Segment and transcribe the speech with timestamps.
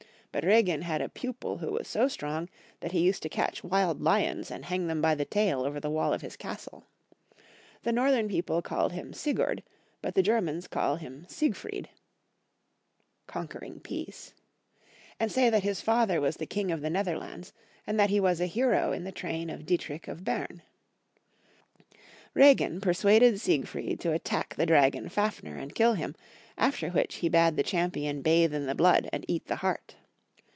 [0.33, 2.47] But Reginn had a pupU who was so strong
[2.79, 5.89] that he used to catch wild lions and hang them by the taU over the
[5.89, 6.85] wall of his castle.
[7.83, 9.61] The northern people called him Sigurd,
[10.01, 11.89] but the Germans call him Sieg fried,*
[13.33, 17.51] and say that his father was the king of the Netherlands,
[17.85, 20.61] and that he was a hero in the train of Dietrich of Berne.
[22.33, 26.15] Reginn persuaded Siegfried to attack the dragon Fafner and kill him,
[26.57, 29.97] after which he bade the champion bathe in the blood and eat the heart.